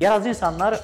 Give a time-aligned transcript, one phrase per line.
[0.00, 0.80] Yaradıcı insanlar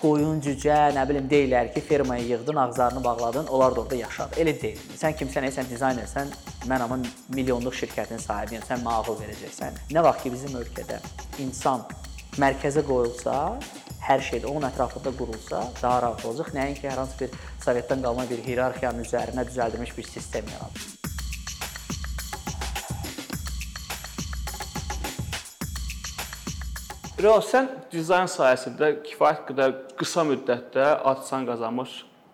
[0.00, 4.38] qoyun, cücə, nə bilim deyirlər ki, fermaya yığdın, ağızlarını bağladın, onlar da orada yaşadı.
[4.40, 4.80] Elə deyil.
[4.98, 6.32] Sən kimsən, sən dizaynersən,
[6.70, 6.98] mən amma
[7.34, 9.82] milyonluq şirkətin sahibiyəm, sən mənə ağıl verəcəksən.
[9.94, 10.98] Nə vaxt ki bizim ölkədə
[11.44, 11.84] insan
[12.40, 13.36] mərkəzə qoyulsa,
[14.08, 16.54] hər şey də onun ətrafında qurulsa, daha rahat olacaq.
[16.56, 21.01] Nəinki hər hansı bir sovetdən qalma bir hierarxiyanın üzərinə düzəldilmiş bir sistem yaradılır.
[27.22, 31.92] Real sən dizayn sahəsində kifayət qədər qısa müddətdə ad-san qazanmış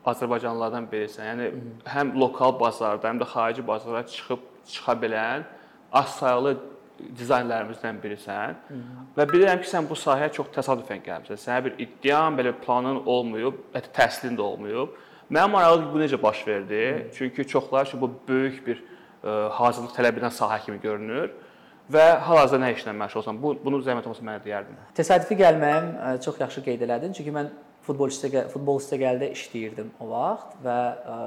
[0.09, 1.27] azərbaycanlılardan birisən.
[1.29, 1.73] Yəni Hı -hı.
[1.95, 4.39] həm lokal bazarda, həm də xarici bazara çıxıb
[4.73, 5.43] çıxa bilən
[5.93, 6.57] az saylı
[7.19, 8.55] dizaynlərimizdən birisən.
[8.69, 9.03] Hı -hı.
[9.17, 11.43] Və bilirəm ki, sən bu sahəyə çox təsadüfən gəlmisən.
[11.47, 14.89] Sənə bir iddian, belə planın olmayıb, hətta təhsilin də olmayıb.
[15.31, 16.83] Mənim maraqlı ki, bu necə baş verdi?
[16.85, 17.13] Hı -hı.
[17.15, 18.77] Çünki çoxlar üçün bu böyük bir
[19.25, 21.31] ə, hazırlıq tələb edən sahə kimi görünür
[21.93, 23.41] və hal-hazırda nə işlə məşğulsan?
[23.43, 24.79] Bu bunu zəhmət olmasa mənə deyərdin.
[24.99, 25.91] Təsadüfi gəlməyim
[26.25, 27.15] çox yaxşı qeyd elədin.
[27.17, 27.51] Çünki mən
[27.89, 30.79] futbolçuda futbol istəgəldə işləyirdim o vaxt və
[31.15, 31.19] ə,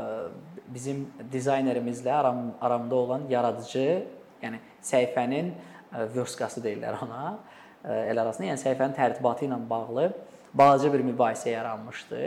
[0.74, 3.88] bizim dizaynerimizlə aram, aramda olan yaradıcı,
[4.44, 5.54] yəni səhifənin
[6.16, 7.38] verskası deyirlər ona,
[7.84, 10.12] el arasında, yəni səhifənin tərtibatı ilə bağlı
[10.54, 12.22] balaca bir mübahisə yaranmışdı.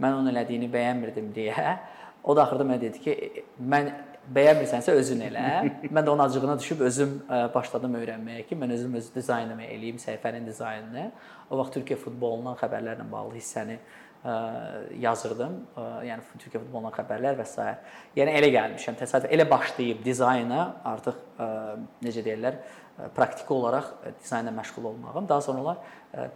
[0.00, 1.76] Mən onun elədiyini bəyənmirdim deyə.
[2.24, 3.90] O da axırda mənə dedi ki, mən
[4.34, 5.46] bəyənmirsənsə özün elə.
[5.94, 7.16] Mən də onun acığına düşüb özüm
[7.54, 11.08] başladım öyrənməyə ki, mən özüm öz dizaynımı eləyim, səhifənin dizaynını.
[11.50, 13.78] O vaxt Türkiyə futbolundan xəbərlərlə bağlı hissəni
[15.00, 15.54] yazırdım.
[16.06, 17.68] Yəni Türkiyə futbolundan xəbərlər və s.
[18.18, 21.22] Yəni elə gəlmişəm, təsadüf elə başlayıb dizayna artıq
[22.04, 22.60] necə deyirlər,
[23.16, 25.28] praktiki olaraq dizaynla məşğul olmağım.
[25.28, 25.80] Daha sonralar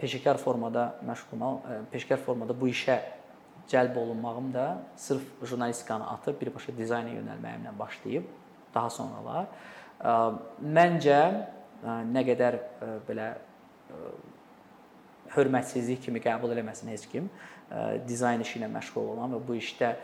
[0.01, 2.99] peşəkar formada məşğul olmağım, peşəkar formada bu işə
[3.71, 8.29] cəlb olunmağım da sırf jurnalistikanı atıb birbaşa dizayna yönəlməyimlə başlayıb
[8.75, 9.47] daha sonralar
[10.61, 11.21] məncə
[11.85, 12.59] nə qədər
[13.09, 13.31] belə
[15.35, 17.31] hörmətsizlik kimi qəbul eləməsin heç kim
[18.09, 19.95] dizayn işi ilə məşğul olan və bu işdə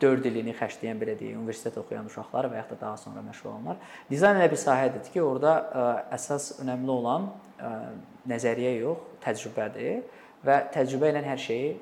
[0.00, 3.80] 4 ilini xərcləyən belə deyək, universitet oxuyan uşaqlar və yaxud da daha sonra məşğul olanlar.
[4.10, 5.56] Dizayn elə bir sahədir ki, orada
[6.14, 7.26] əsas önəmli olan
[8.30, 10.04] nəzəriyyə yox, təcrübədir
[10.46, 11.72] və təcrübə ilə hər şeyi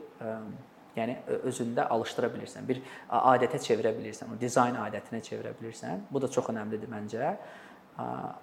[0.99, 2.67] yəni özündə alışdıra bilirsən.
[2.69, 6.06] Bir adətə çevirə bilirsən, o dizayn adətinə çevirə bilirsən.
[6.11, 7.33] Bu da çox əhəmilidir məncə.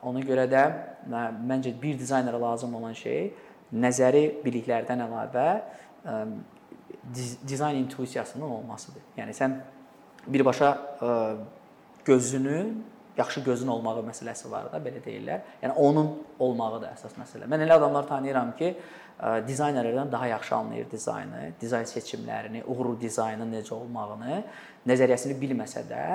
[0.03, 0.63] Ona görə də
[1.47, 3.29] məncə bir dizaynera lazım olan şey
[3.75, 5.47] nəzəri biliklərdən əlavə
[7.47, 9.03] dizayn intuisiyasının olmasıdır.
[9.17, 9.59] Yəni sən
[10.27, 10.71] birbaşa
[12.05, 15.43] gözünün yaxşı gözün olmağı məsələsi var da, belə deyirlər.
[15.63, 17.49] Yəni onun olmağı da əsas məsələ.
[17.51, 18.75] Mən elə adamlar tanıyıram ki,
[19.47, 24.41] dizaynerlərdən daha yaxşı anlayır dizaynı, dizayn seçimlərini, uğurlu dizaynın necə olmağını,
[24.87, 26.05] nəzəriyyəsini bilməsə də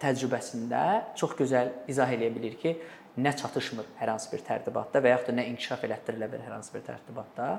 [0.00, 0.84] təcrübəsində
[1.20, 2.78] çox gözəl izah eləyə bilir ki,
[3.20, 6.72] nə çatışmır hər hansı bir tərtibatda və yaxud da nə inkişaf elətdirilə bilər hər hansı
[6.74, 7.50] bir tərtibatda.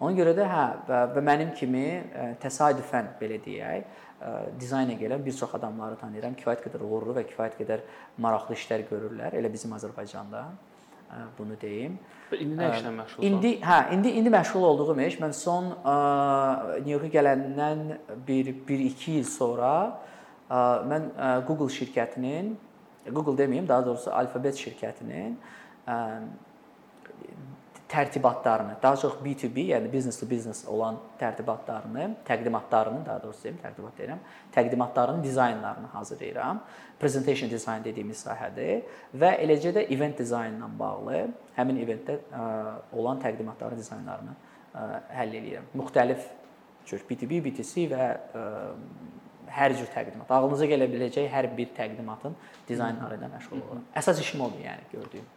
[0.00, 1.84] Ona görə də hə və, və mənim kimi
[2.42, 3.84] təsadüfən belə deyək,
[4.60, 6.36] dizayna gələn bir çox adamları tanıyıram.
[6.38, 7.84] Kifayət qədər uğurlu və kifayət qədər
[8.18, 9.36] maraqlı işlər görürlər.
[9.36, 10.44] Elə bizim Azərbaycanda
[11.38, 11.98] bunu deyim.
[12.32, 13.26] İndi nə işlə məşğulsan?
[13.28, 15.68] İndi hə, indi indi məşğul olduğum iş mən son
[16.86, 17.84] Nyu-Yorka gələndən
[18.26, 19.74] 1 1-2 il sonra
[20.50, 21.10] mən
[21.46, 22.54] Google şirkətinin
[23.12, 25.36] Google deməyim, daha doğrusu Alphabet şirkətinin
[27.94, 34.00] tərtibatlarını, daha çox B2B, yəni business to business olan tərtibatlarını, təqdimatlarını, daha doğrusu deyim, tərtibat
[34.00, 34.22] deyirəm,
[34.56, 36.62] təqdimatlarının dizaynlarını hazırlayıram.
[36.98, 38.82] Presentation design dediyimiz sahədir
[39.14, 41.24] və eləcə də event dizaynla bağlı
[41.56, 42.18] həmin eventdə
[42.92, 44.36] olan təqdimatların dizaynlarını
[45.14, 45.66] həll edirəm.
[45.78, 46.30] Müxtəlif
[46.88, 48.08] cür B2B, B2C və
[49.54, 50.30] hər cür təqdimat.
[50.34, 52.34] Ağlınıza gələ biləcək hər bir təqdimatın
[52.68, 53.84] dizaynları ilə məşğul oluram.
[53.96, 55.28] Əsas işim odur, yəni gördüyüm.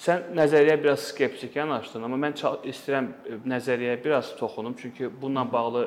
[0.00, 2.34] Sən nəzəriyyəyə biraz skeptik yanaşdın, amma mən
[2.70, 5.84] istəyirəm e, nəzəriyyəyə biraz toxunum, çünki bununla bağlı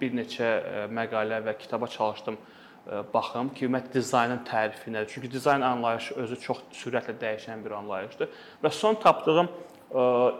[0.00, 5.12] bir neçə e, məqalə və kitaba çalışdım e, baxım ümumiyyətlə dizaynın tərifi nədir?
[5.14, 8.32] Çünki dizayn anlayışı özü çox sürətlə dəyişən bir anlayışdır.
[8.64, 9.52] Və son tapdığım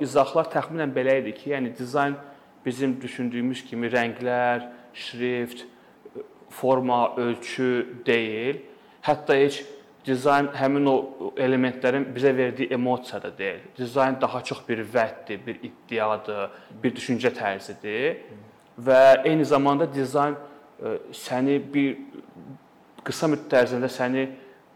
[0.02, 2.17] izahlar təxminən belə idi ki, yəni dizayn
[2.64, 4.64] bizim düşündüyümüz kimi rənglər,
[4.94, 5.62] şrift,
[6.50, 8.62] forma, ölçü deyil.
[9.02, 9.62] Hətta heç
[10.06, 10.95] dizayn həmin o
[11.41, 13.62] elementlərin bizə verdiyi emosiya da deyil.
[13.77, 16.51] Dizayn daha çox bir vəddir, bir iddiadır,
[16.83, 18.21] bir düşüncə tərzidir
[18.79, 21.97] və eyni zamanda dizayn e, səni bir
[23.05, 24.27] qısa müddət ərzində səni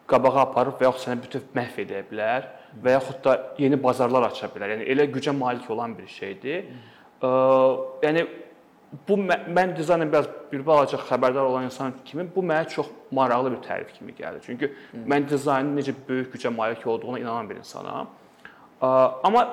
[0.09, 2.49] qabağa aparıb və yaxud səni bütöv məhv edə bilər
[2.83, 4.77] və yaxud da yeni bazarlar aça bilər.
[4.77, 6.71] Yəni elə gücə malik olan bir şeydir.
[7.21, 7.33] E,
[8.07, 8.25] yəni
[9.08, 13.62] bu mən dizaynla biraz bir balaca xəbərdar olan insan kimi bu mənə çox maraqlı bir
[13.69, 14.40] tərif kimi gəlir.
[14.46, 15.05] Çünki Hı.
[15.12, 18.08] mən dizaynın necə böyük gücə malik olduğuna inanan bir insanam.
[18.81, 19.44] Amma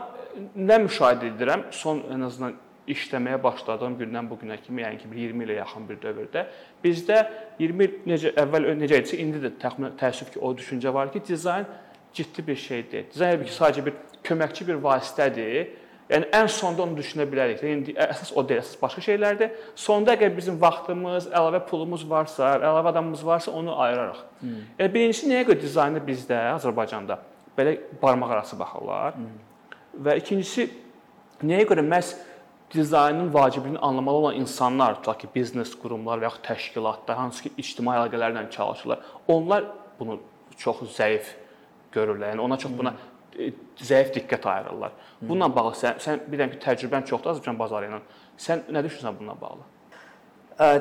[0.55, 2.55] nə müşahidə edirəm, son ən azından
[2.87, 6.45] işləməyə başladığım gündən bu günə kimi, yəni ki, 20 ilə yaxın bir dövrdə
[6.83, 7.21] bizdə
[7.59, 11.65] 20 necə əvvəl necə idisə, indi də təxminən təəssüf ki, o düşüncə var ki, dizayn
[12.13, 13.07] ciddi bir şey deyil.
[13.13, 15.73] Dizayn bir sadəcə bir köməkçi bir vasitədir.
[16.09, 17.63] Yəni ən sonda onu düşünə bilərik.
[17.65, 19.55] İndi əsas o deyil, əsas başqa şeylərdir.
[19.79, 24.19] Sonda əgər bizim vaxtımız, əlavə pulumuz varsa, əlavə adamımız varsa, onu ayırarıq.
[24.41, 24.59] Hmm.
[24.79, 27.17] Yəni birincisi nəyə görə dizaynı bizdə Azərbaycanda
[27.57, 29.17] belə barmaq arası baxırlar?
[29.17, 29.33] Hmm.
[30.05, 30.67] Və ikincisi
[31.41, 32.13] nəyə görə məhz
[32.75, 37.97] dizaynın vacibliyini anlamalı olan insanlar, tutaq ki, biznes qurumlar və ya təşkilatlar, hansı ki, ictimai
[38.03, 39.65] əlaqələrlə çalışırlar, onlar
[39.99, 40.19] bunu
[40.57, 41.33] çox zəif
[41.93, 42.35] görürlər.
[42.35, 43.14] Yəni ona çox buna e,
[43.81, 44.93] zəif diqqət ayırırlar.
[45.21, 47.99] Bununla bağlı sən, sən bilirəm ki, təcrübən çoxdur Azərbaycan bazarı ilə.
[48.39, 49.65] Sən nə düşünürsən bununla bağlı?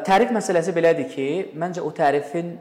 [0.07, 1.27] Tərif məsələsi belədir ki,
[1.59, 2.55] məncə o tərifin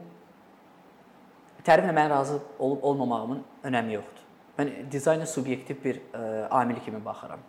[1.64, 4.24] təriflə mən razı olub olmamağımın önəmi yoxdur.
[4.58, 6.24] Mən dizayna subyektiv bir ə,
[6.54, 7.40] amil kimi baxıram.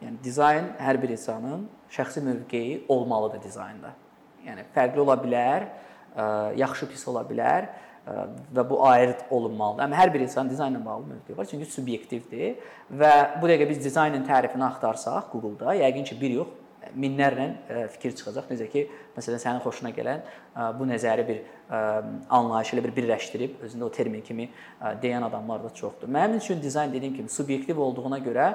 [0.00, 3.92] Yəni dizayn hər bir insanın şəxsi mövqeyi olmalıdır dizaynda.
[4.44, 5.68] Yəni fərqli ola bilər,
[6.16, 6.26] ə,
[6.60, 7.70] yaxşı pis ola bilər
[8.06, 9.84] və bu ayırd olunmalıdır.
[9.84, 12.56] Amma hər bir insanın dizaynla bağlı mövqeyi var, çünki subyektivdir
[12.90, 13.12] və
[13.42, 16.56] bu dəqiqə biz dizaynın tərifini axtarsaq Google-da, yəqin ki, bir yox,
[16.96, 17.46] minlərlə
[17.92, 18.48] fikir çıxacaq.
[18.50, 20.24] Necə ki, məsələn, sənin xoşuna gələn
[20.78, 21.42] bu nəzəri bir
[22.32, 24.48] anlayış ilə bir birləşdirib özündə o termin kimi
[25.02, 26.08] deyən adamlar da çoxdur.
[26.08, 28.48] Mənim üçün dizayn dediyim kimi subyektiv olduğuna görə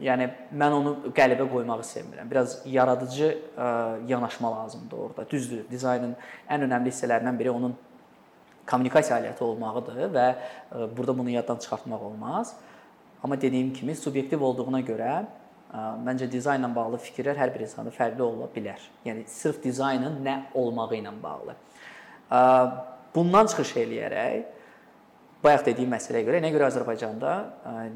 [0.00, 2.30] yəni mən onu qəlibə qoymağı sevmirəm.
[2.30, 3.66] Biraz yaradıcı ə,
[4.08, 5.26] yanaşma lazımdır orada.
[5.30, 6.14] Düzdür, dizaynın
[6.48, 7.76] ən önəmli hissələrindən biri onun
[8.66, 12.56] kommunikasiya aləti olmağıdır və ə, burada bunu yaddan çıxartmaq olmaz.
[13.22, 18.22] Amma dediyim kimi subyektiv olduğuna görə ə, məncə dizaynla bağlı fikirlər hər bir insanda fərqli
[18.22, 18.80] ola bilər.
[19.04, 21.58] Yəni sırf dizaynın nə olmağı ilə bağlı.
[23.14, 24.44] Bundan çıxış eləyərək
[25.44, 27.32] bayaq dediyim məsələyə görə nəyə görə Azərbaycanda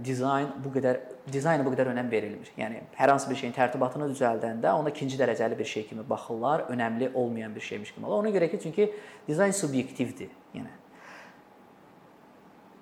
[0.04, 0.98] dizayn bu qədər
[1.32, 2.50] dizayna bu qədər önəm verilmir.
[2.58, 7.12] Yəni hər hansı bir şeyin tərtibatını düzəldəndə ona ikinci dərəcəli bir şey kimi baxırlar, önəmli
[7.14, 8.06] olmayan bir şeymiş kimi.
[8.06, 8.90] Ona görə ki, çünki
[9.28, 10.30] dizayn subyektivdir.
[10.54, 10.70] Yəni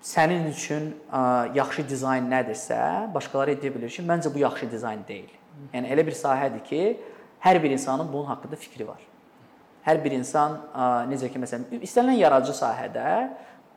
[0.05, 2.79] sənin üçün ə, yaxşı dizayn nədirsə,
[3.15, 5.33] başqaları edə bilər ki, məncə bu yaxşı dizayn deyil.
[5.73, 6.83] Yəni elə bir sahədir ki,
[7.45, 9.01] hər bir insanın bunun haqqında fikri var.
[9.85, 13.09] Hər bir insan ə, necə ki, məsələn, istənilən yaradıcı sahədə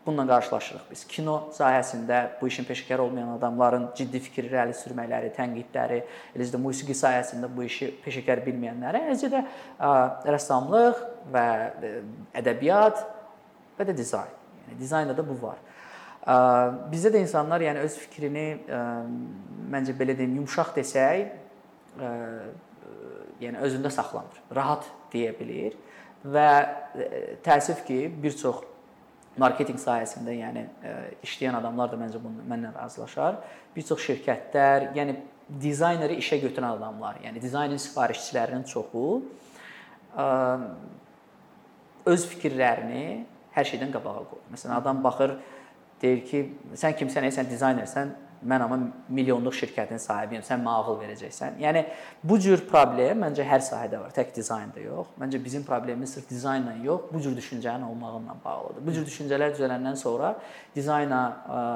[0.07, 1.01] Bununla qarşılaşırıq biz.
[1.07, 5.97] Kino sahəsində bu işin peşəkar olmayan adamların ciddi fikir irəli sürmələri, tənqidləri,
[6.31, 9.41] eləcə də musiqi sahəsində bu işi peşəkar bilməyənləri, eləcə də
[10.31, 11.01] rəssamlıq
[11.33, 11.43] və
[12.39, 13.01] ədəbiyyat
[13.75, 14.31] və də dizayn.
[14.69, 15.59] Yəni dizaynda da bu var.
[16.93, 18.45] Bizdə də insanlar yəni öz fikrini
[19.75, 21.35] məncə belə deyim, yumşaq desək,
[23.43, 24.39] yəni özündə saxlamır.
[24.55, 25.75] Rahat deyə bilir
[26.23, 26.49] və
[27.43, 28.63] təəssüf ki, bir çox
[29.41, 30.93] marketinq sahəsində, yəni e,
[31.25, 33.39] işləyən adamlar da məncə bununla mənlə razılaşar.
[33.75, 35.17] Bir çox şirkətlər, yəni
[35.61, 39.07] dizayneri işə götürən adamlar, yəni dizaynin sifarişçilərinin çoxu
[40.17, 40.27] e,
[42.13, 43.05] öz fikirlərini
[43.57, 44.45] hər şeydən qabağa qoyur.
[44.53, 45.37] Məsələn, adam baxır,
[46.01, 46.43] deyir ki,
[46.77, 48.13] sən kimsən, sən dizaynersən,
[48.47, 48.77] mən amma
[49.11, 51.57] milyonluq şirkətin sahibiyəm, sən mənə ağıl verəcəksən.
[51.61, 51.83] Yəni
[52.23, 55.11] bu cür problem məncə hər sahədə var, tək dizaynda yox.
[55.21, 58.85] Məncə bizim problemimiz sırf dizaynla yox, bu cür düşüncənin olmağıyla bağlıdır.
[58.87, 60.35] Bu cür düşüncələr düzələndən sonra
[60.75, 61.21] dizayna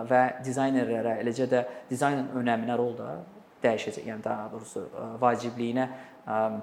[0.09, 3.17] və dizaynerlərə, eləcə də dizaynın önəminə rol da
[3.63, 4.07] dəyişəcək.
[4.07, 4.87] Yəni daha doğrusu
[5.21, 5.89] vacibliyinə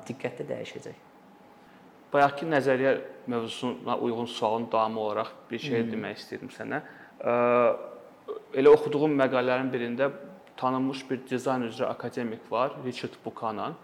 [0.08, 1.04] diqqət də dəyişəcək.
[2.12, 2.94] Bayaqki nəzəriyyə
[3.28, 5.90] mövzusuna uyğun sualın davamı olaraq bir şey hmm.
[5.92, 6.80] demək istəyirdim sənə
[8.54, 10.10] elə oxuduğum məqalələrin birində
[10.58, 13.74] tanınmış bir dizayn üzrə akademik var, Richard Buchanan.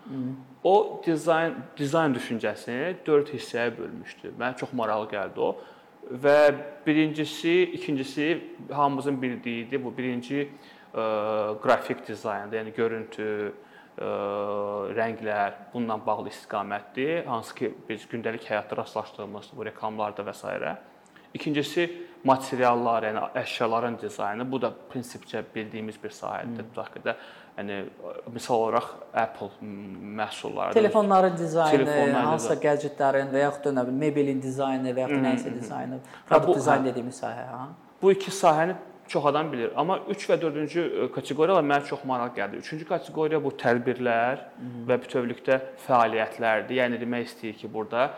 [0.64, 4.34] O dizayn dizayn düşüncəsini 4 hissəyə bölmüşdü.
[4.38, 5.54] Mənə çox maraqlı gəldi o.
[6.24, 6.54] Və
[6.86, 8.26] birincisi, ikincisi
[8.70, 9.84] hamımızın bildiyi idi.
[9.84, 11.04] Bu birinci ə, e,
[11.62, 13.52] qrafik dizayndır, yəni görüntü, ə,
[14.04, 14.10] e,
[14.98, 20.76] rənglər bununla bağlı istiqamətdir, hansı ki biz gündəlik həyatda rastlaşdığımız bu reklamlarda və s.
[21.34, 21.88] İkincisi
[22.24, 24.46] materiallar, yəni əşyaların dizaynı.
[24.52, 26.66] Bu da prinsipcə bildiyimiz bir sahədir.
[26.94, 27.16] Ki də
[27.58, 27.82] yəni
[28.32, 29.50] misal olaraq Apple
[30.20, 35.54] məhsulları, telefonların dizaynı, hansısa gadgetlərin və yaxud da nə bilim mebelin dizaynı və yaxud nəyisə
[35.60, 36.00] dizaynı,
[36.30, 37.68] produkt dizayn dediyimiz sahə, ha.
[38.02, 38.74] Bu iki sahəni
[39.08, 39.70] çox adam bilir.
[39.76, 42.60] Amma 3 və 4-cü kateqoriyalar mənə çox maraqlı gəldi.
[42.64, 44.84] 3-cü kateqoriya bu tədbirlər Hı.
[44.88, 46.78] və bütövlükdə fəaliyyətlərdir.
[46.80, 48.08] Yəni demək istəyir ki, burada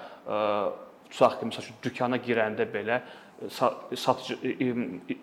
[1.10, 3.25] tutaq ki, məsəl üçün dükana girəndə belə e,
[3.94, 4.74] satıcı e, e,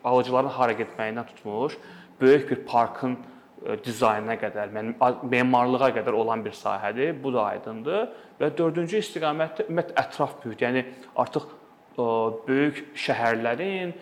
[0.04, 1.78] alıcıların hara getməyindən tutmuş,
[2.22, 3.18] böyük bir parkın
[3.86, 4.72] dizaynına qədər,
[5.32, 7.16] memarlığa qədər olan bir sahədir.
[7.24, 8.10] Bu da aydındır.
[8.42, 10.84] Və dördüncü istiqamətdə ümumiyyətlə ətraf mühit, yəni
[11.16, 11.48] artıq
[12.48, 13.94] böyük şəhərlərin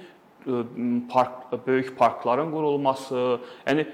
[1.12, 3.86] park böyük parkların qurulması, yəni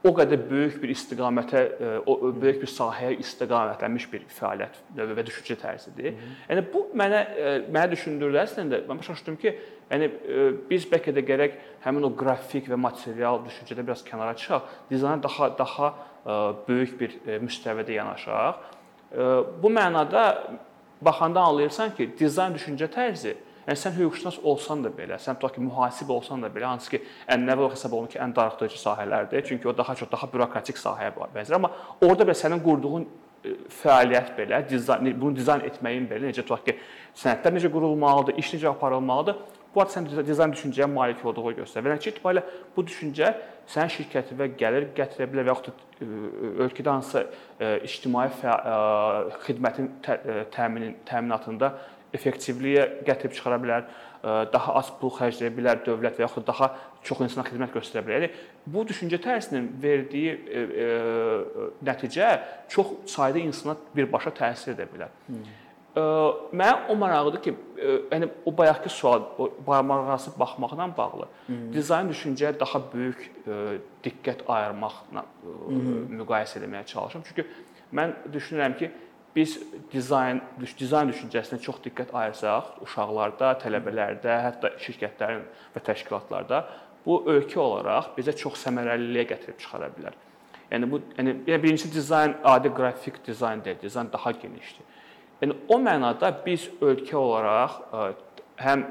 [0.00, 1.62] o qədər böyük bir istiqamətə,
[2.08, 6.16] o böyük bir sahəyə istiqamətlənmiş bir fəaliyyət növü və düşüncə tərzidir.
[6.48, 7.20] Yəni bu mənə
[7.68, 8.80] mənə düşündürür əslində.
[8.88, 9.52] Mən başa düşdüm ki,
[9.90, 10.08] yəni
[10.70, 15.50] biz bəlkə də gərək həmin o qrafik və material düşüncədə biraz kənara çıxaq, dizayna daha
[15.58, 15.92] daha
[16.68, 18.66] böyük bir müstəvidə yanaşaq.
[19.60, 20.24] Bu mənada
[21.02, 23.36] baxanda anlayırsan ki, dizayn düşüncə tərzi
[23.70, 26.98] Yəni sən hüquqşünas olsan da belə, sən tutaq ki, mühasib olsan da belə, hansı ki,
[27.30, 29.44] ənənəvi olaraq hesab olunur ki, ən darıxdırıcı sahələrdir.
[29.46, 31.54] Çünki o daha çox daha bürokratik sahəyə bənzər.
[31.54, 31.70] Amma
[32.02, 36.74] orada belə sənin qurduğun e, fəaliyyət belə, dizayn bunu dizayn etməyin belə necə tutaq ki,
[37.22, 39.38] sənədlər necə qurulmalıdır, iş necə aparılmalıdır.
[39.70, 41.86] Bu sən dizayn düşüncəyə malik olduğunu göstərir.
[41.86, 42.42] Və nəticə itibarilə
[42.74, 43.30] bu düşüncə
[43.70, 46.10] sənin şirkətinə gəlir gətirə bilər və yaxud da e,
[46.66, 48.26] ölkədə hansısa e, ictimai
[49.46, 49.92] xidmətin
[50.50, 51.70] təminin təminatında
[52.16, 53.84] effektivliyə gətirib çıxara bilər,
[54.52, 56.68] daha az pul xərcləyə bilər dövlət və yaxud daha
[57.06, 58.26] çox insana xidmət göstərə bilər.
[58.26, 60.88] Yəni bu düşüncə tərzinin verdiyi e, e,
[61.86, 62.28] nəticə
[62.72, 65.14] çox sayda insana birbaşa təsir edə bilər.
[65.30, 65.48] Hmm.
[65.90, 67.52] Mənə o maraqlıdır ki,
[68.12, 71.64] yəni o bayaqki sual, o barmaqarası baxmaqla bağlı hmm.
[71.74, 73.24] dizayn düşüncəyə daha böyük
[74.04, 76.04] diqqət ayırmaqla hmm.
[76.20, 77.24] müqayisə etməyə çalışıram.
[77.26, 77.46] Çünki
[77.96, 78.92] mən düşünürəm ki,
[79.36, 79.58] biz
[79.92, 80.40] dizayn
[80.78, 85.44] dizayn düşüncəsinə çox diqqət ayırsaq, uşaqlarda, tələbələrdə, hətta şirkətlərin
[85.74, 86.64] və təşkilatlarda
[87.04, 90.18] bu ölkə olaraq bizə çox səmərəliliyə gətirib çıxara bilər.
[90.70, 94.86] Yəni bu yəni, birincisi dizayn adi qrafik dizayn deyil, dizayn daha genişdir.
[95.40, 97.80] Yəni o mənada biz ölkə olaraq
[98.60, 98.84] həm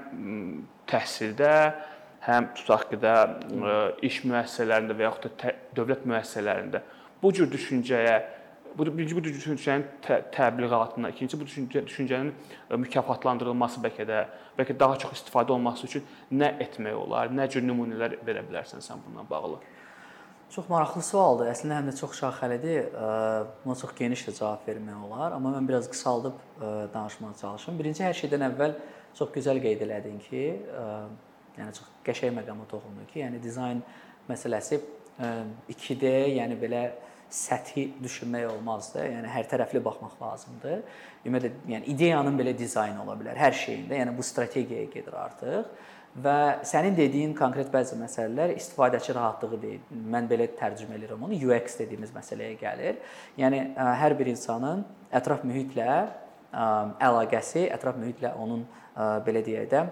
[0.89, 1.53] təhsildə,
[2.25, 3.13] həm tutaq ki də
[4.07, 6.81] iş müəssisələrində və yaxud da dövlət müəssisələrində
[7.21, 8.17] bu cür düşüncəyə
[8.77, 12.31] Bu birinci bu düşüncənin tə təbliğatına, ikinci bu düşüncə düşüncənin
[12.69, 14.21] e, mükafatlandırılması bəlkə də,
[14.57, 19.01] bəlkə daha çox istifadə olması üçün nə etmək olar, nə cür nümunələr verə bilərsən sən
[19.05, 19.59] bununla bağlı?
[20.53, 21.51] Çox maraqlı sualdır.
[21.51, 22.87] Əslində həm də çox şaxəlidir.
[22.93, 23.09] E,
[23.65, 27.81] buna çox geniş də cavab vermək olar, amma mən biraz qısaldıb e, danışmağa çalışım.
[27.81, 28.77] Birinci hər şeydən əvvəl
[29.17, 30.45] çox gözəl qeyd elədin ki,
[31.57, 33.81] yəni çox qəşəng məqama toxundun ki, yəni dizayn
[34.29, 34.79] məsələsi
[35.19, 36.83] 2D, yəni belə
[37.33, 39.03] səthi düşünmək olmazdı.
[39.05, 40.81] Yəni hər tərəfli baxmaq lazımdır.
[41.25, 43.97] Ümumiyyətlə, yəni ideyanın belə dizaynı ola bilər hər şeyində.
[43.99, 45.69] Yəni bu strategiyaya gedir artıq.
[46.19, 49.83] Və sənin dediyin konkret bəzi məsələlər istifadəçi rahatlığı deyil.
[50.15, 51.37] Mən belə tərcümə edirəm onu.
[51.37, 52.97] UX dediyimiz məsələyə gəlir.
[53.37, 54.81] Yəni hər bir insanın
[55.13, 56.01] ətraf mühitlə
[56.49, 58.65] əlaqəsi, ətraf mühitlə onun
[59.25, 59.85] belə deyək də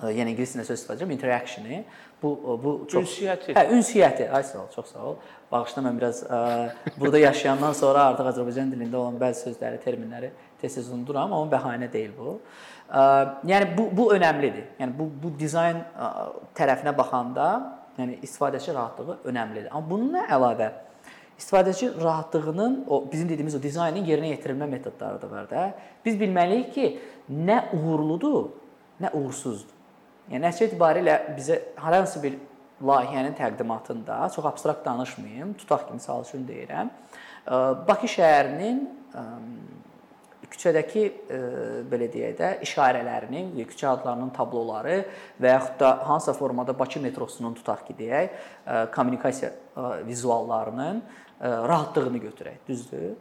[0.00, 1.82] yəni ingilis dilində söz istifadə edirəm, interaction-i.
[2.22, 3.54] Bu bu çox ünsiyyəti.
[3.56, 4.28] Hə, ünsiyyəti.
[4.30, 5.16] Ay sağ ol, çox sağ ol.
[5.52, 6.38] Bağışla mən biraz ə,
[7.00, 10.30] burada yaşayandan sonra artıq Azərbaycan dilində olan bəzi sözləri, terminləri
[10.62, 12.36] tez-tez unuduram, amma bəhanə deyil bu.
[12.86, 13.02] Ə,
[13.50, 14.70] yəni bu bu önəmlidir.
[14.78, 16.12] Yəni bu bu dizayn ə,
[16.58, 17.50] tərəfinə baxanda,
[17.98, 19.68] yəni istifadəçi rahatlığı önəmlidir.
[19.72, 20.70] Amma bununla əlavə
[21.42, 25.68] istifadəçi rahatlığının o bizim dediyimiz o dizaynın yerinə yetirilmə metodları da var da.
[26.04, 26.88] Biz bilməliyik ki,
[27.34, 28.52] nə uğurludur,
[29.02, 29.81] nə uğursuzdur.
[30.32, 32.38] Yəni nəticə etibarilə bizə hər hansı bir
[32.82, 36.90] layihənin təqdimatında çox abstrakt danışmayım, tutaq ki, misal üçün deyirəm,
[37.88, 38.78] Bakı şəhərinin
[40.52, 41.02] küçədəki
[41.90, 44.96] belə deyək də işarələrinin, küçə adlarının tabloları
[45.42, 48.40] və yaxud da hansısa formada Bakı metrosunun tutaq ki, deyək,
[48.94, 49.52] kommunikasiya
[50.08, 51.02] vizuallarının
[51.42, 53.14] rahatlığını götürək, düzdür?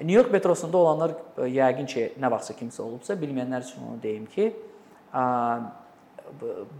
[0.00, 4.52] New York metrosunda olanlar yəqin ki, nə vaxtsa kimsə olubsa, bilməyənlər üçün onu deyim ki,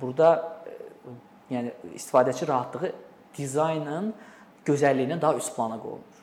[0.00, 0.30] burada
[1.50, 2.92] yəni istifadəçi rahatlığı
[3.38, 4.14] dizaynın
[4.66, 6.22] gözəlliyinin daha üst plana qoyulur.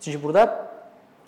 [0.00, 0.72] Çünki burada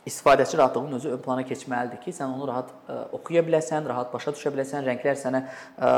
[0.06, 4.34] istifadəçi rahatlığının özü ön plana keçməlidir ki, sən onu rahat ə, oxuya biləsən, rahat başa
[4.37, 5.40] düşə biləsən, rənglər sənə
[5.78, 5.92] ə,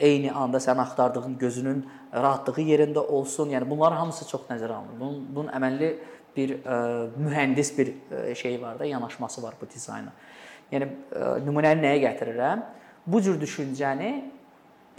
[0.00, 3.52] eyni anda sənin axtardığın gözünün rahatlığı yerində olsun.
[3.54, 4.98] Yəni bunların hamısı çox nəzərə alınır.
[5.00, 5.92] Bunun bunun əməlli
[6.36, 6.80] bir ə,
[7.16, 10.12] mühəndis bir ə, şey var da, yanaşması var bu dizayna.
[10.72, 12.66] Yəni ə, nümunəni nəyə gətirirəm?
[13.08, 14.12] Bu cür düşüncəni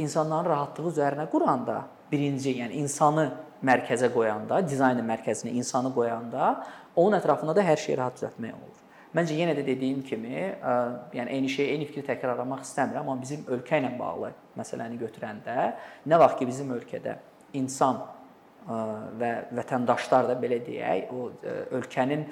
[0.04, 3.30] insanların rahatlığı üzərinə quranda, birinci, yəni insanı
[3.66, 6.52] mərkəzə qoyanda, dizaynın mərkəzinə insanı qoyanda,
[6.96, 8.86] onun ətrafında da hər şeyi rahat düzəltmək olur.
[9.16, 10.76] Məncə yenə də dediyim kimi, ə,
[11.18, 15.58] yəni eyni şey, eyni fikri təkrarlamaq istəmirəm, amma bizim ölkə ilə bağlı məsələni götürəndə,
[16.06, 17.16] nə vaxt ki bizim ölkədə
[17.58, 18.78] insan ə,
[19.20, 22.28] və vətəndaşlar da belə deyək, o ə, ölkənin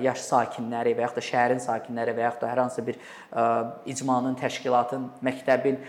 [0.00, 2.96] yaş sakinləri və yaxud da şəhərin sakinləri və yaxud da hər hansı bir
[3.90, 5.80] icmanın, təşkilatın, məktəbin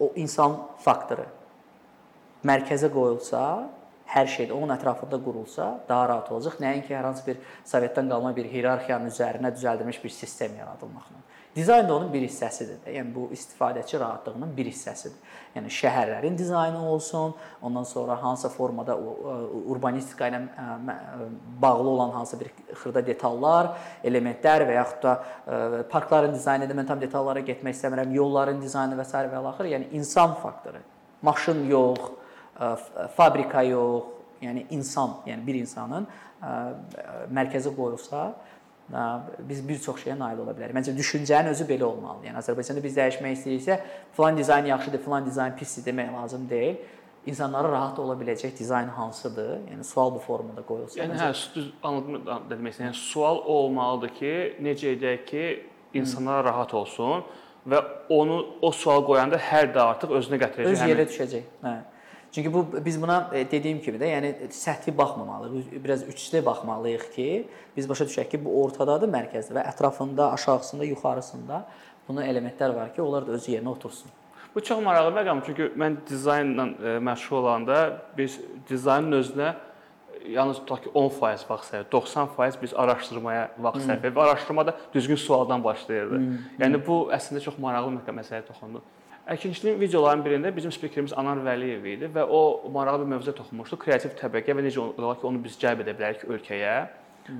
[0.00, 1.26] o insan faktoru
[2.46, 3.42] mərkəzə qoyulsa,
[4.12, 6.60] hər şey onun ətrafında qurulsa, daha rahat olacaq.
[6.62, 11.22] Nəinki hər hansı bir sovetdən qalma bir hierarxiyanın üzərinə düzəldilmiş bir sistem yaradılmaqla.
[11.56, 12.82] Dizayn da onun bir hissəsidir.
[12.84, 15.16] Yəni bu istifadəçi rahatlığının bir hissəsidir.
[15.56, 17.32] Yəni şəhərlərin dizaynı olsun,
[17.64, 20.42] ondan sonra hansı formada urbanistika ilə
[21.62, 23.70] bağlı olan hansı bir xırda detallar,
[24.04, 25.14] elementlər və yaxud da
[25.88, 29.24] parkların dizaynında mən tam detallara getmək istəmirəm, yolların dizaynı və s.
[29.32, 30.84] və axır, yəni insan faktoru.
[31.22, 32.12] Maşın yox,
[33.16, 34.12] fabrika yox,
[34.44, 36.04] yəni insan, yəni bir insanın
[37.32, 38.34] mərkəzi qoyulsa,
[39.48, 40.74] biz bir çox şeyə nail ola bilərik.
[40.76, 42.28] Məncə düşüncənin özü belə olmalı.
[42.28, 43.78] Yəni Azərbaycanda biz dəyişmək istəyiriksə,
[44.14, 46.76] falan dizayn yaxşıdır, falan dizayn pisdir demək lazım deyil.
[47.26, 49.56] İnsanlara rahat ola biləcək dizayn hansıdır?
[49.72, 51.00] Yəni sual bu formada qoyulsa.
[51.00, 52.92] Yəni hə, düz anladım demək istəyirəm.
[52.92, 55.44] Yəni sual olmalıdır ki, necə edək ki,
[55.98, 56.48] insanlar hmm.
[56.50, 57.26] rahat olsun
[57.66, 57.82] və
[58.14, 60.76] onu o sual qoyanda hər də artıq özünə gətirəcək.
[60.76, 61.52] Öz yerə düşəcək.
[61.66, 61.74] Hə.
[62.36, 65.70] Çünki bu biz buna e, dediyim kimi də, yəni səthi baxmamalıyıq.
[65.84, 67.28] Biraz üçdə baxmalıyıq ki,
[67.76, 71.62] biz başa düşək ki, bu ortadadır, mərkəzdə və ətrafında, aşağısında, yuxarısında
[72.08, 74.12] bunu elementlər var ki, onlar da öz yerinə otursun.
[74.54, 77.78] Bu çox maraqlı məqam, çünki mən dizaynla e, məşğul olanda
[78.18, 78.36] biz
[78.68, 79.54] dizaynın özünə
[80.28, 85.24] yalnız tutaq ki 10% vaxt sərf, 90% biz araşdırmaya vaxt sərf edirik və araşdırmada düzgün
[85.24, 86.20] sualdan başlayırdı.
[86.20, 86.38] Hmm.
[86.60, 88.84] Yəni bu əslində çox maraqlı məsələyə toxundu.
[89.26, 93.78] Əkinçinin videoların birində bizim spikerimiz Anar Vəliyev idi və o maraqlı bir mövzuya toxunmuşdu.
[93.82, 96.76] Kreativ təbəqə və necə olar ki, onu biz cəlb edə bilərik ölkəyə.
[97.26, 97.38] Hı.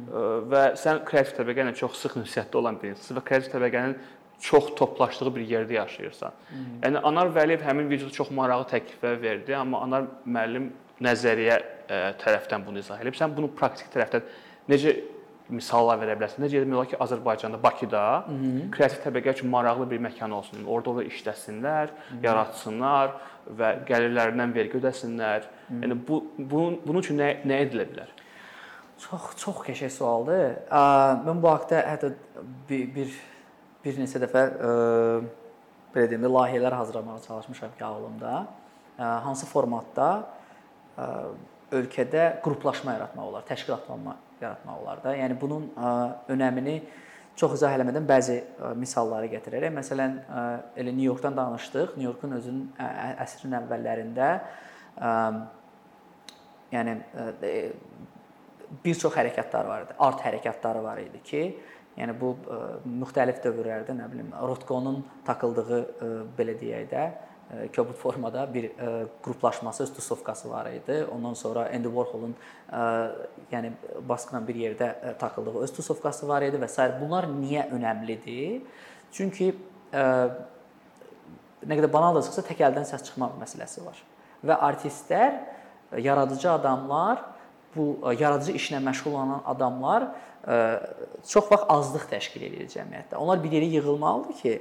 [0.50, 3.94] Və sən kreativ təbəqə ilə çox sıx ünsiyyətdə olan bir insansın və kreativ təbəqənin
[4.42, 6.34] çox toplaşdığı bir yerdə yaşayırsan.
[6.48, 6.64] Hı.
[6.88, 10.72] Yəni Anar Vəliyev həmin videoda çox maraqlı təkliflər verdi, amma Anar müəllim
[11.06, 11.60] nəzəriyyə
[12.18, 13.14] tərəfdən bunu izah edib.
[13.14, 14.26] Sən bunu praktik tərəfdən
[14.74, 14.98] necə
[15.52, 16.42] misallar verə bilərsən.
[16.42, 18.70] Necə demək olar ki, Azərbaycanda, Bakıda Hı -hı.
[18.74, 20.64] kreativ təbəqə üçün maraqlı bir məkan olsun.
[20.64, 22.24] Orda orada işləsinlər, Hı -hı.
[22.26, 23.10] yaratsınlar
[23.58, 25.40] və gəlirlərindən vergi ödəsinlər.
[25.42, 25.82] Hı -hı.
[25.82, 28.10] Yəni bu bunun bunun üçün nə nə edilə bilər?
[28.98, 30.56] Çox çox qəşəng sualdır.
[31.26, 32.12] Mən bu haqqda hətta
[32.68, 33.08] bir bir
[33.84, 34.42] bir neçə dəfə
[35.94, 38.46] belə deyim, layihələr hazırlamağa çalışmışam ki, ağlımda.
[38.98, 40.24] Hansı formatda
[41.72, 45.16] ölkədə qruplaşma yaratmaq olar, təşkilatlanma yaratmaq olar da.
[45.16, 45.68] Yəni bunun
[46.32, 46.76] önəmini
[47.36, 48.36] çox izah eləmədən bəzi
[48.80, 49.74] misalları gətirərək.
[49.76, 50.18] Məsələn,
[50.76, 51.96] elə New Yorkdan danışdıq.
[51.96, 52.62] New Yorkun özünün
[53.24, 54.30] əsrin əvvəllərində
[56.72, 56.96] yəni
[58.84, 59.96] bir çox hərəkətlər var idi.
[60.02, 61.42] Art hərəkətləri var idi ki,
[62.00, 62.32] yəni bu
[63.04, 65.80] müxtəlif dövrlərdə, nə bilim, Rotkonun takıldığı
[66.38, 67.04] belə deyək də,
[67.76, 68.70] kobud formada bir
[69.22, 71.06] qruplaşması, öz tusovkası var idi.
[71.14, 72.34] Ondan sonra Andy Warhol'un
[73.52, 73.70] yəni
[74.08, 76.88] baskınla bir yerdə taxıldığı öz tusovkası var idi və s.
[77.00, 78.60] Bunlar niyə önəmlidir?
[79.12, 79.52] Çünki
[81.66, 84.02] nə qədər banal da çıxsa tək əldən səs çıxmaq məsələsi var.
[84.42, 85.38] Və artistlər,
[86.02, 87.22] yaradıcı adamlar,
[87.76, 90.10] bu yaradıcı işlə məşğul olan adamlar
[91.26, 93.16] çox vaxt azlıq təşkil edir cəmiyyətdə.
[93.16, 94.60] Onlar bir yerə yığılmalıdır ki,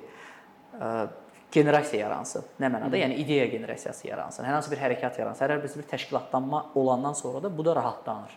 [1.51, 2.43] generasiya yaransın.
[2.59, 2.97] Nə mənada?
[2.99, 4.43] Yəni ideya generasiyası yaransın.
[4.43, 5.45] Hər hansı bir hərəkat yaransın.
[5.45, 8.33] Hər hansı bir təşkilatlanma olandan sonra da bu da rahatlanır.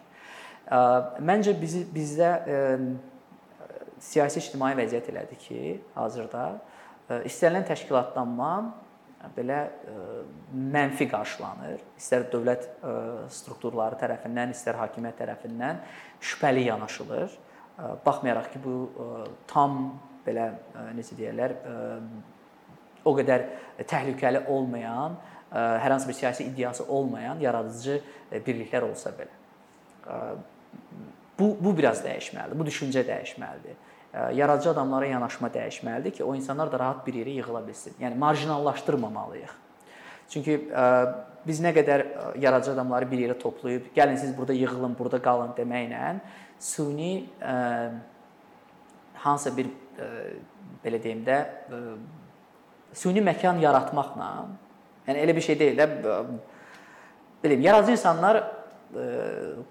[1.24, 2.30] Məncə bizi bizdə
[4.04, 5.62] siyasi ictimai vəziyyət elədir ki,
[5.94, 6.44] hazırda
[7.26, 8.52] istənilən təşkilatlanma
[9.34, 9.64] belə
[10.54, 11.80] mənfi qarşılanır.
[11.98, 12.68] İstər dövlət
[13.34, 15.80] strukturları tərəfindən, istər hakimiyyət tərəfindən
[16.20, 17.34] şübhəli yanaşılır.
[18.04, 18.76] Baxmayaraq ki, bu
[19.50, 20.52] tam belə
[20.94, 21.56] necə deyirlər,
[23.04, 23.44] o qədər
[23.88, 25.16] təhlükəli olmayan,
[25.52, 28.00] e, hər hansı bir siyasi iddiası olmayan yaradıcı
[28.32, 29.34] e, birliklər olsa belə.
[30.06, 30.16] E,
[31.38, 32.58] bu bu biraz dəyişməlidir.
[32.58, 33.84] Bu düşüncə dəyişməlidir.
[34.34, 37.94] Yaradıcı adamlara yanaşma dəyişməlidir ki, o insanlar da rahat bir yerə yığıla bilsin.
[38.00, 39.52] Yəni marjinallaşdırmamalıyıq.
[40.32, 40.54] Çünki
[41.46, 42.04] biz nə qədər
[42.40, 46.16] yaradıcı adamları bir yerə toplayıb, gəlin siz burada yığılın, burada qalın deməklə
[46.58, 47.28] süni
[49.14, 49.70] hansısa bir
[50.84, 51.38] belə deyim də
[52.94, 54.28] süni məkan yaratmaqla,
[55.08, 55.88] yəni elə bir şey deyil də
[57.44, 59.04] bilim, yaradıcı insanlar e,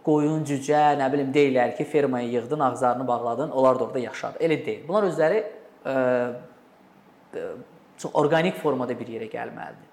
[0.06, 4.38] qoyun, cücə, nə bilim deyirlər ki, fermaya yığdın, ağızlarını bağladın, onlar da orada yaşadı.
[4.39, 4.88] Elə deyil.
[4.88, 5.95] Bunlar özləri ə,
[7.34, 7.45] e, e,
[7.97, 9.87] çox orqanik formada bir yerə gəlməlidir.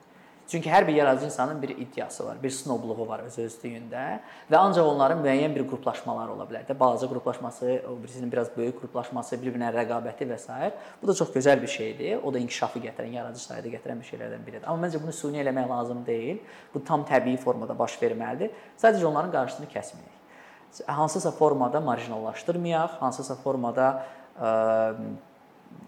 [0.49, 4.03] Çünki hər bir yaradıcı insanın bir iddiası var, bir snobluğu var öz özlüyündə
[4.51, 6.77] və ancaq onların müəyyən bir qruplaşmaları ola bilər də.
[6.81, 10.71] Balaca qruplaşması, o birisinin biraz böyük qruplaşması, bir-birinə rəqabəti və s.
[11.03, 12.21] Bu da çox gözəl bir şeydir.
[12.23, 14.69] O da inkişafı gətirən, yaradıcı sayda gətirən bir şeylərdən biridir.
[14.69, 16.45] Amma məncə bunu süni eləmək lazım deyil.
[16.75, 18.53] Bu tam təbii formada baş verməlidir.
[18.77, 20.23] Sadəcə onların qarşısını kəsməyək.
[20.87, 23.91] Hansısa formada marjinallaşdırmayaq, hansısa formada
[24.37, 24.95] ə,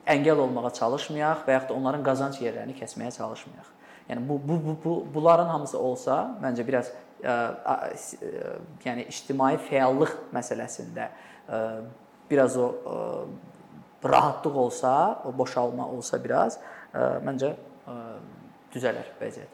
[0.06, 3.74] əngəl olmağa çalışmayaq və yaxud da onların qazanc yerlərini kəsməyə çalışmayaq.
[4.10, 6.92] Yəni bu bu bu, bu bunların hamısı olsa, məncə biraz
[7.22, 7.34] ə,
[8.84, 11.10] yəni ictimai fəallıq məsələsində
[12.30, 12.68] biraz o
[14.04, 16.60] rahatlıq olsa, o boşalma olsa biraz,
[16.94, 17.54] məncə
[18.74, 19.52] düzələr vəziyyət.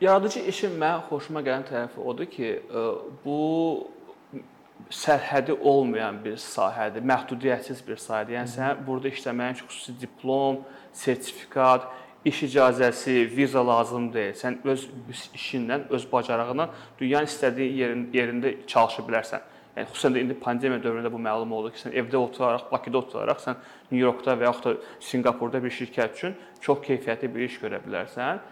[0.00, 2.50] Yaradıcı işin mən xoşuma gələn tərəfi odur ki,
[3.24, 3.40] bu
[4.90, 8.38] sərhədi olmayan bir sahədir, məhdudiyyətsiz bir sahədir.
[8.38, 10.62] Yəni sən burada işləməyin üçün xüsusi diplom,
[10.96, 11.84] sertifikat,
[12.24, 14.34] iş icazəsi, viza lazım deyil.
[14.36, 14.88] Sən öz
[15.34, 19.46] işinlə, öz bacarığınla dünyanın istədiyi yerin, yerində çalışa bilərsən.
[19.76, 23.40] Yəni xüsusən də indi pandemiya dövründə bu məlum oldu ki, sən evdə oturaraq, Bakıda oturaraq
[23.40, 23.60] sən
[23.92, 28.42] Nyu-Yorkda və yaxud da Sinqapurda bir şirkət üçün çox keyfiyyətli bir iş görə bilərsən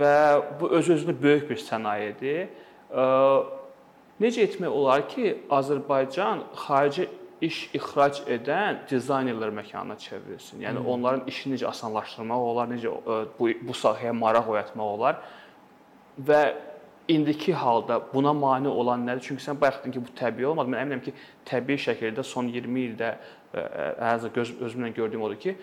[0.00, 0.14] və
[0.60, 2.48] bu öz-özünə böyük bir sənayedir.
[4.22, 7.08] Necə etmək olar ki, Azərbaycan xarici
[7.42, 10.60] iş ixrac edən dizaynerlər məkanına çevrilsin.
[10.62, 10.90] Yəni hmm.
[10.94, 12.92] onların işini necə asanlaşdırmaq olar, necə
[13.38, 15.18] bu bu sahəyə maraq oyatmaq olar
[16.28, 16.42] və
[17.08, 19.26] indiki halda buna mane olan nədir?
[19.26, 20.70] Çünki sən bayaq dedin ki, bu təbii olmadı.
[20.72, 21.14] Mən əminəm ki,
[21.48, 23.14] təbii şəkildə son 20 ildə
[24.12, 25.56] əzə göz özümlə gördüyüm odur ki,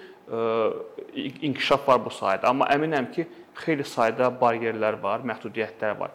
[1.49, 2.49] inkişaf var bu sahədə.
[2.49, 3.27] Amma əminəm ki,
[3.63, 6.11] xeyli sayda bariyerlər var, məhdudiyyətlər var.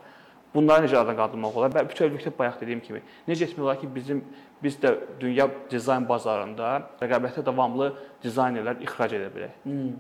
[0.55, 1.73] Bunları necə aradan qaldırmaq olar?
[1.75, 4.21] Və bütövlükdə bayaq dediyim kimi, necə etmək olar ki, bizim
[4.63, 7.91] biz də dünya dizayn bazarında rəqabətə davamlı
[8.23, 9.57] dizaynerlər ixrac edə bilək?
[9.65, 9.97] Hmm.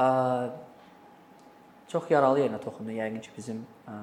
[0.00, 0.06] Ə,
[1.92, 3.98] çox yaralı yerinə toxundu yəqin ki, bizim ə,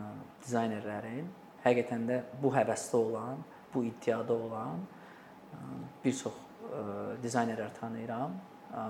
[0.46, 1.28] dizaynerlərin
[1.66, 3.42] həqiqətən də bu həvəsdə olan,
[3.74, 4.86] bu iddiada olan
[5.58, 5.64] ə,
[6.06, 6.38] bir çox
[6.70, 6.84] ə,
[7.26, 8.38] dizaynerlər tanıyıram
[8.70, 8.86] ə,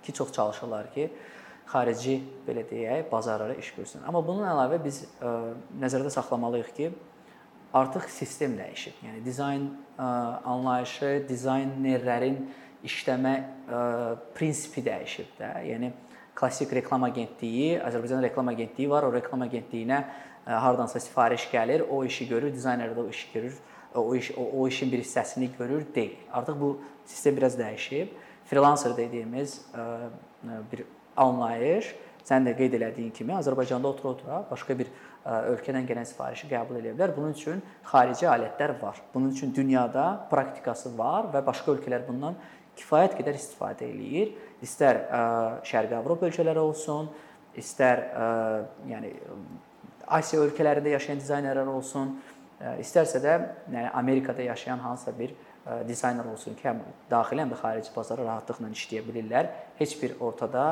[0.00, 1.10] ki, çox çalışırlar ki,
[1.68, 4.04] xarici belə deyək, bazarlara iş görsün.
[4.08, 5.32] Amma bunun əlavə biz ə,
[5.80, 6.90] nəzərdə saxlamalıyıq ki,
[7.76, 9.02] artıq sistem dəyişib.
[9.04, 9.66] Yəni dizayn
[9.98, 10.08] ə,
[10.48, 12.40] anlayışı, dizaynerlərin
[12.88, 13.82] işləmə ə,
[14.36, 15.52] prinsipi dəyişib də.
[15.68, 15.92] Yəni
[16.38, 19.04] klassik reklam agentliyi, Azərbaycan reklam agentliyi var.
[19.04, 23.58] O reklam agentliyinə ə, hardansa sifariş gəlir, o işi görür, dizayner də o işi görür,
[23.94, 26.16] o iş o, o işin bir hissəsini görür deyil.
[26.32, 28.16] Artıq bu sistem biraz dəyişib.
[28.48, 30.08] Freelancer dediyimiz ə,
[30.72, 30.88] bir
[31.24, 31.90] anlayış
[32.28, 34.90] sən də qeyd elədiyin kimi Azərbaycanda otura-otura başqa bir
[35.28, 37.14] ölkədən gələn sifarişi qəbul edə bilər.
[37.16, 39.00] Bunun üçün xarici alətlər var.
[39.14, 42.36] Bunun üçün dünyada praktikası var və başqa ölkələr bundan
[42.78, 44.34] kifayət qədər istifadə eləyir.
[44.64, 45.02] İstər
[45.68, 47.10] Şərqi Avropa ölkələri olsun,
[47.58, 48.04] istər
[48.88, 49.14] yəni
[50.08, 52.14] Asiya ölkələrində yaşayan dizaynerlər olsun,
[52.80, 53.34] istərsə də
[53.68, 55.34] yəni Amerikada yaşayan hansısa bir
[55.88, 56.78] dizayner olsun ki, həm
[57.10, 59.48] daxili, həm də xarici bazara rahatlıqla işləyə bilirlər.
[59.78, 60.64] Heç bir ortada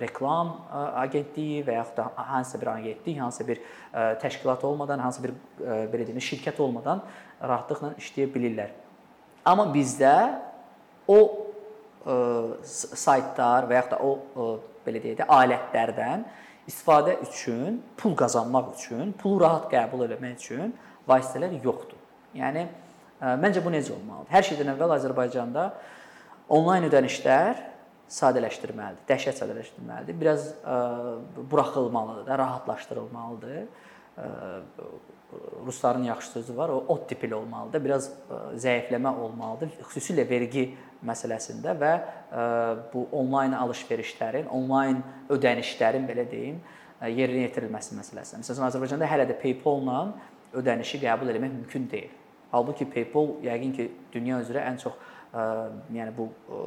[0.00, 0.54] reklam
[1.02, 3.60] agentliyi və yaxud da hansısa bir agentlik, hansısa bir
[4.22, 5.34] təşkilat olmadan, hansısa bir
[5.92, 7.02] belə deyim, şirkət olmadan
[7.42, 8.72] rahatlıqla işləyə bilirlər.
[9.44, 10.14] Amma bizdə
[11.08, 11.18] o
[12.64, 14.46] saytlar və yaxud da o
[14.86, 16.24] belə deyək də alətlərdən
[16.70, 20.72] istifadə üçün, pul qazanmaq üçün, pulu rahat qəbul etmək üçün
[21.08, 21.98] vasitələr yoxdur.
[22.38, 22.68] Yəni
[23.22, 24.32] Məncə bu necə olmalıdır?
[24.34, 25.68] Hər şeydən əvvəl Azərbaycanda
[26.50, 27.60] onlayn ödənişlər
[28.12, 30.16] sadələşdirməlidir, dəhşət sadələşdirməlidir.
[30.18, 30.78] Biraz ə,
[31.50, 33.60] buraxılmalıdır da, rahatlaşdırılmalıdır.
[33.62, 34.30] Ə,
[35.64, 37.84] rusların yaxşı sözü var, o ottipli olmalıdır.
[37.84, 40.66] Biraz ə, zəifləmə olmalıdır, xüsusilə vergi
[41.06, 42.46] məsələsində və ə,
[42.92, 44.98] bu onlayn alış-verişlərin, onlayn
[45.32, 46.58] ödənişlərin belə deyim,
[47.02, 48.42] yerinə yetirilməsi məsələsində.
[48.42, 50.02] Məsələn, Azərbaycanda hələ də PayPal-la
[50.58, 52.18] ödənişi qəbul etmək mümkün deyil.
[52.52, 54.94] Halbuki PayPal yəqin ki, dünya üzrə ən çox
[55.32, 55.46] ə,
[55.96, 56.66] yəni bu ə,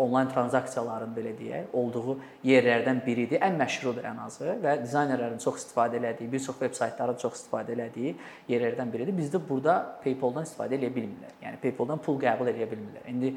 [0.00, 2.16] onlayn tranzaksiyaların belə deyək, olduğu
[2.48, 7.20] yerlərdən biridir, ən məşhurdur ən azı və dizaynerlərin çox istifadə elədiyi, bir çox veb saytların
[7.20, 8.14] çox istifadə elədiyi
[8.48, 9.16] yerlərdən biridir.
[9.18, 11.36] Bizdə burada PayPal-dan istifadə edə bilmirlər.
[11.44, 13.06] Yəni PayPal-dan pul qəbul edə bilmirlər.
[13.12, 13.34] İndi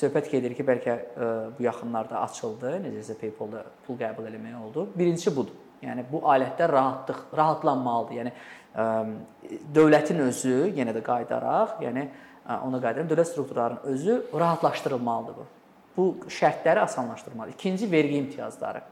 [0.00, 4.88] söhbət gedir ki, bəlkə ə, bu yaxınlarda açıldı, necəsə PayPal-da pul qəbul eləmək oldu.
[4.96, 5.64] Birincisi budur.
[5.78, 8.16] Yəni bu alətlər rahatlıq, rahatlanmalıdır.
[8.18, 8.32] Yəni
[9.74, 12.08] dövlətin özü yenə də qayıdaraq, yəni
[12.62, 15.46] ona qayıdıram, dövlət strukturlarının özü rahatlaşdırılmalıdır bu.
[15.96, 17.50] Bu şərtləri asanlaşdırmalı.
[17.58, 18.84] İkinci vergi imtiyazları.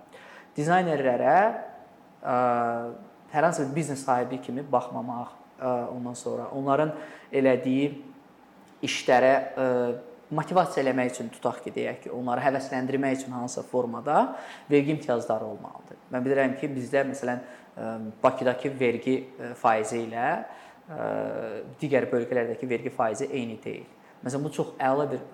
[0.57, 1.37] Dizaynerlərə
[2.27, 5.31] hər hansı bir biznes sahibi kimi baxmamaq,
[5.95, 6.91] ondan sonra onların
[7.33, 7.93] elədiyi
[8.83, 9.35] işlərə
[10.35, 14.37] motivasiya eləmək üçün tutaq ki, deyək ki, onları həvəsləndirmək üçün hansısa formada
[14.71, 16.01] vergi imtiyazları olmalıdır.
[16.11, 17.45] Mən bilirəm ki, bizdə məsələn
[18.23, 19.17] Bakıdakı vergi
[19.61, 20.29] faizi ilə
[21.81, 23.85] digər bölgələrdəki vergi faizi eyni deyil.
[24.25, 25.25] Məsələn, bu çox əla bir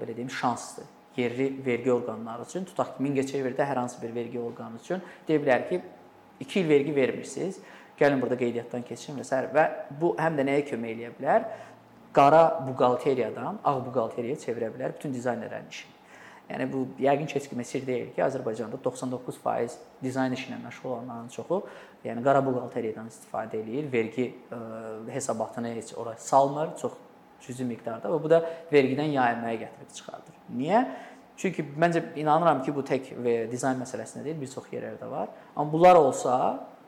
[0.00, 0.88] belə deyim şansdır.
[1.16, 5.68] Yerli vergi orqanları üçün tutaq ki, Mingəçevirdə hər hansı bir vergi orqanı üçün deyə bilər
[5.68, 5.82] ki,
[6.40, 7.60] 2 il vergi vermirsiniz,
[8.00, 9.42] gəlin burada qeydiyyatdan keçin və s.
[9.54, 9.66] və
[10.00, 11.44] bu həm də nəyə kömək eləyə bilər?
[12.16, 15.91] Qara buğalteriyadan ağ buğalteriyaya çevirə bilər bütün dizaynerlərin işini.
[16.52, 20.90] Yəni bu yəqin ki, heç kimə sir deyil ki, Azərbaycanda 99% dizayn işi ilə məşğul
[20.90, 21.62] olanların çoxu,
[22.04, 24.58] yəni qara buğalteriyadan istifadə eləyir, vergi ə,
[25.14, 26.98] hesabatını heç ora salmır, çox
[27.46, 30.36] cüzi miqdarda və bu da vergidən yayınmaya gətirib çıxardır.
[30.58, 30.84] Niyə?
[31.40, 33.08] Çünki məncə inanıram ki, bu tək
[33.50, 35.32] dizayn məsələsində deyil, bir çox yerlərdə var.
[35.56, 36.36] Amma bunlar olsa,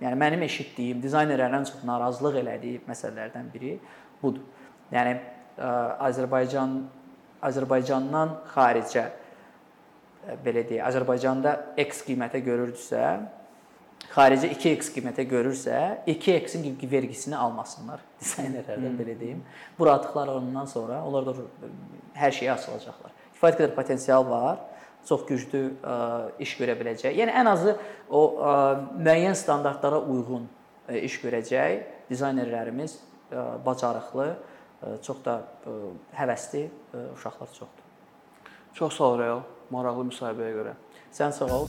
[0.05, 3.79] yəni mənim eşitdiyim dizaynerlərin çox narazılıq elədiyi məsələlərdən biri
[4.21, 4.45] budur.
[4.93, 5.17] Yəni
[5.57, 5.73] ə,
[6.11, 6.83] Azərbaycan
[7.45, 9.09] Azərbaycandan xaricə
[10.45, 13.05] belə deyək, Azərbaycanda X qiymətə görürdüsə,
[14.13, 19.01] xarici 2x qiymətə görürsə, 2x-in vergisini almasınlar dizaynerlərdən hmm.
[19.01, 19.43] belə deyim.
[19.79, 21.35] Bu rahatlıqlar ondan sonra onlar da
[22.19, 23.15] hər şeyə açılacaqlar.
[23.35, 24.63] Kifayət qədər potensial var
[25.09, 25.97] çox güclü ə,
[26.41, 27.17] iş görə biləcək.
[27.19, 27.75] Yəni ən azı
[28.09, 28.53] o ə,
[28.97, 30.47] müəyyən standartlara uyğun
[30.89, 35.75] ə, iş görəcək dizaynerlərimiz ə, bacarıqlı, ə, çox da ə,
[36.17, 37.83] həvəsli ə, uşaqlar çoxdur.
[38.75, 40.77] Çox sağ ol Real maraqlı müsahibəyə görə.
[41.15, 41.69] Sən sağ ol.